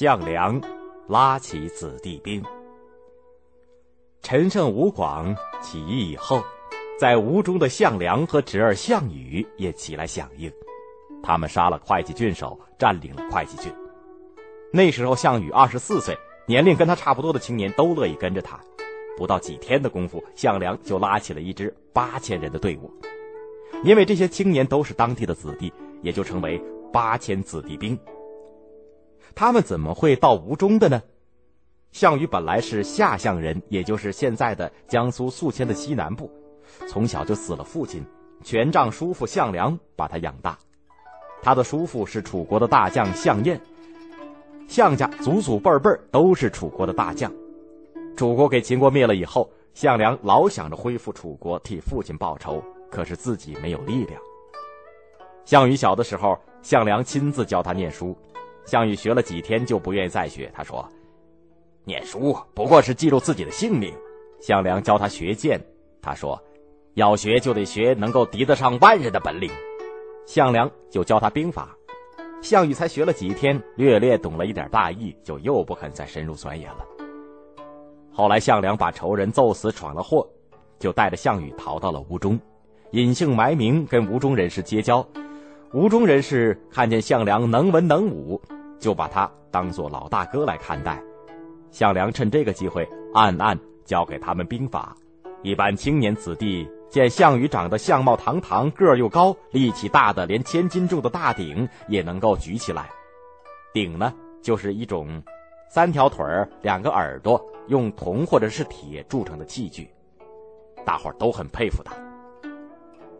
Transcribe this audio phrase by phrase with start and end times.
[0.00, 0.62] 项梁
[1.08, 2.40] 拉起子弟兵。
[4.22, 6.40] 陈胜吴广起义以后，
[7.00, 10.48] 在吴中的项梁和侄儿项羽也起来响应，
[11.20, 13.72] 他们杀了会稽郡守，占领了会稽郡。
[14.72, 18.56] 那时候项羽二十四岁，年龄跟他差不多的青年都乐意跟着他。
[19.16, 22.88] 不到几天的功夫，项梁就拉起了一支八千人的队伍。
[23.82, 25.72] 因为这些青年都是当地的子弟，
[26.02, 26.62] 也就成为
[26.92, 27.98] 八千子弟兵。
[29.34, 31.02] 他们怎么会到吴中的呢？
[31.90, 36.30] 项羽本来是下相人，也就是现在的江苏宿迁的西南部，
[36.86, 38.04] 从小就死了父亲，
[38.44, 40.58] 权杖叔父项梁把他养大。
[41.40, 43.58] 他的叔父是楚国的大将项燕，
[44.68, 47.32] 项家祖祖辈辈都是楚国的大将。
[48.16, 54.20] 楚国给秦国灭了以后，项梁老想着恢复楚国，替父亲报仇，可是自己没有力量。
[55.44, 58.14] 项羽小的时候，项梁亲自教他念书，
[58.68, 60.86] 项羽学了几天就不愿意再学，他说。
[61.84, 63.90] 念书不过是记录自己的性命。
[64.40, 65.58] 项梁教他学剑，
[66.02, 66.38] 他说
[66.92, 69.50] ：“要学就得学能够敌得上万人的本领。”
[70.26, 71.74] 项梁就教他兵法。
[72.42, 76.86] 项羽才学了几天，略略懂了一点大意，就又不肯再深入钻研了。
[78.12, 80.28] 后来项梁把仇人揍死，闯了祸，
[80.78, 82.38] 就带着项羽逃到了吴中，
[82.90, 85.02] 隐姓埋名跟吴中人士结交。
[85.72, 88.40] 吴中人士看见项梁能文能武，
[88.78, 91.02] 就把他当做老大哥来看待。
[91.70, 94.96] 项梁趁这个机会暗暗教给他们兵法。
[95.42, 102.88] 一般青年子弟见项羽长得相貌堂堂，个儿又高，力气大的连千斤重的大鼎也能够举起来。
[103.72, 104.12] 鼎呢，
[104.42, 105.22] 就是一种
[105.70, 109.88] 三条腿儿、两个耳朵，用铜或者是铁铸成的器具。
[110.84, 111.94] 大伙儿都很佩服他。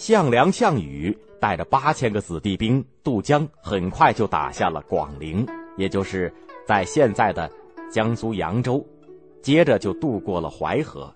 [0.00, 6.32] 项梁、项羽带着八千个子弟兵渡江，很快就打下了广陵，也就是
[6.66, 7.48] 在现在的。
[7.92, 8.82] 江苏扬州，
[9.42, 11.12] 接着就渡过了淮河，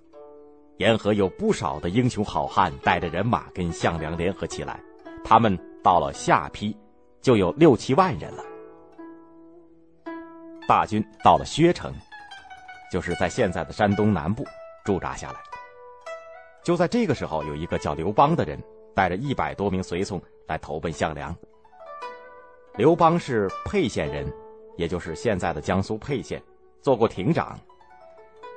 [0.77, 4.79] 沿河有不少的英雄好汉带着人马跟项梁联合起来，
[5.25, 6.77] 他们到了下邳，
[7.23, 8.45] 就有六七万人了。
[10.69, 11.91] 大军到了薛城，
[12.93, 14.45] 就是在现在的山东南部
[14.85, 15.39] 驻扎下来。
[16.65, 18.59] 就在这个时候，有一个叫刘邦的人
[18.95, 21.35] 带着一百多名随从来投奔项梁。
[22.77, 24.33] 刘邦是沛县人，
[24.77, 26.43] 也就是现在的江苏沛县。
[26.81, 27.59] 做过亭长，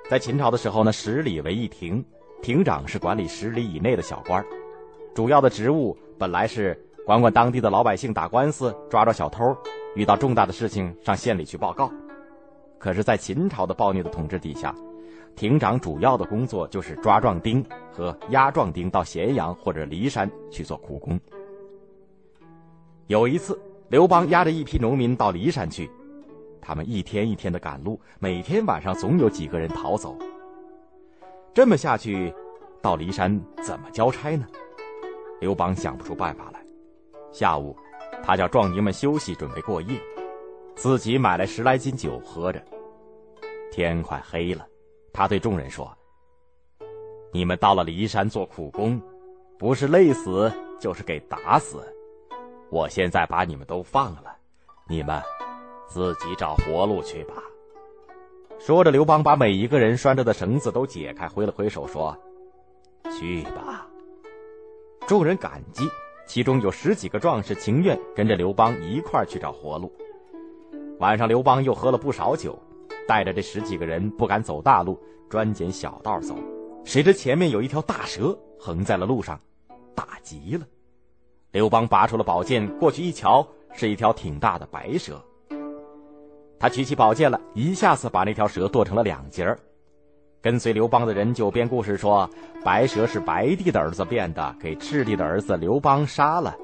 [0.09, 2.03] 在秦朝的时候呢，十里为一亭，
[2.41, 4.43] 亭长是管理十里以内的小官
[5.15, 9.55] 主要的职务本来是管管当地的老百姓打官司、抓抓小偷，
[9.95, 11.89] 遇到重大的事情上县里去报告。
[12.79, 14.73] 可是，在秦朝的暴虐的统治底下，
[15.35, 21.19] 亭长主要的工作就是抓壮丁和押壮丁到咸阳或者骊山去做苦工。
[23.07, 25.89] 有一次，刘邦押着一批农民到骊山去。
[26.61, 30.17] 他们一天一天的赶路，每天晚上总有几个人逃走。
[31.53, 32.33] 这么下去，
[32.81, 34.45] 到骊山怎么交差呢？
[35.39, 36.59] 刘邦想不出办法来。
[37.31, 37.75] 下午，
[38.23, 39.97] 他叫壮丁们休息，准备过夜，
[40.77, 42.63] 自己买来十来斤酒喝着。
[43.71, 44.65] 天快黑了，
[45.11, 45.91] 他对众人说
[47.33, 49.01] ：“你们到了骊山做苦工，
[49.57, 51.83] 不是累死，就是给打死。
[52.69, 54.37] 我现在把你们都放了，
[54.87, 55.21] 你们。”
[55.89, 57.35] 自己找活路去吧。
[58.59, 62.15] 说着，刘邦把每一个人拴着的绳子都解开，挥了挥手说
[63.17, 63.87] ：“去吧。”
[65.07, 65.89] 众人感激，
[66.25, 69.89] 其中有十几个壮士情愿跟着刘邦一块去找活路。
[70.99, 72.57] 晚上，刘邦又喝了不少酒，
[73.07, 74.99] 带着这十几个人不敢走大路，
[75.29, 76.35] 专拣小道走。
[76.83, 79.39] 谁知前面有一条大蛇横在了路上，
[79.93, 80.65] 大极了。
[81.51, 85.21] 刘邦拔出了宝剑，过去一瞧，是一条挺大的白蛇。
[86.59, 89.59] 他举起宝剑了，一下子把那条蛇剁成了两截儿。
[90.41, 92.27] 跟随刘邦的人就编故事说，
[92.63, 96.55] 白蛇是白帝的儿子变的，给赤帝的儿子刘邦杀了。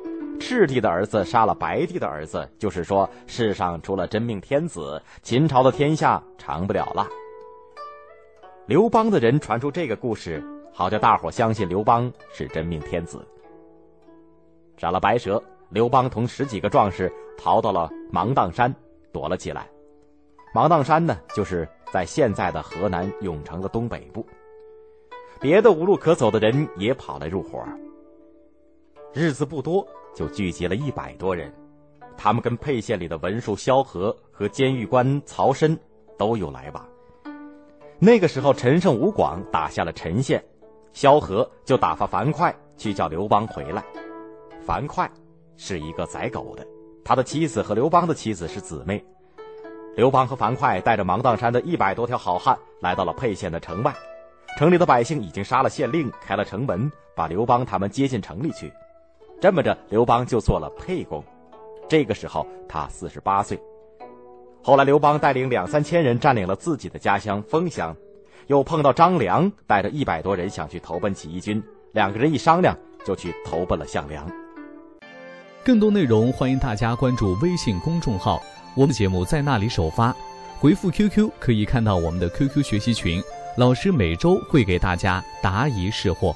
[0.45, 7.07] 赤帝的儿子杀了白帝的儿子，就是说世上除了真命天子，秦朝的天下长不了了。
[8.65, 10.43] 刘邦的人传出这个故事，
[10.73, 13.25] 好叫大伙相信刘邦是真命天子。
[14.75, 18.75] 杀了白蛇，刘邦同十几个壮士逃到了芒砀山，
[19.13, 19.65] 躲了起来。
[20.53, 24.27] 芒砀山呢，就是在现在的河南永城的东北部。
[25.39, 27.63] 别的无路可走的人也跑来入伙。
[29.13, 31.53] 日子不多，就聚集了一百多人。
[32.17, 35.77] 他们跟沛县里的文书萧何和监狱官曹参
[36.17, 36.83] 都有来往。
[37.99, 40.43] 那个时候，陈胜吴广打下了陈县，
[40.93, 43.83] 萧何就打发樊哙去叫刘邦回来。
[44.65, 45.07] 樊哙
[45.57, 46.65] 是一个宰狗的，
[47.05, 49.03] 他的妻子和刘邦的妻子是姊妹。
[49.95, 53.93] 刘邦和樊哙带着芒砀山的一百多条好汉来到了沛县的城外，
[54.57, 58.73] 城里的百姓已经杀了县令，开了城门，把刘邦他们接进城里去。
[59.43, 61.21] 这么着，刘邦就做了沛公。
[61.89, 63.59] 这个时候他四十八岁。
[64.63, 67.93] 后来刘邦带领两三千人占领了自己的家乡丰乡，
[68.47, 71.61] 又碰到张良带着一百多人想去投奔起义军，
[71.91, 72.73] 两个人一商量，
[73.03, 74.25] 就去投奔了项梁。
[75.61, 78.41] 更多内容欢迎大家关注微信公众号，
[78.77, 80.15] 我们节目在那里首发。
[80.57, 83.21] 回复 QQ 可以看到我们的 QQ 学习群，
[83.57, 86.33] 老师每周会给大家答疑释惑。